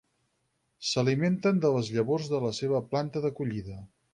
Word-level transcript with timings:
S'alimenten 0.91 1.61
de 1.67 1.71
les 1.75 1.91
llavors 1.97 2.33
de 2.35 2.41
la 2.47 2.53
seva 2.61 2.83
planta 2.95 3.25
d'acollida. 3.27 3.79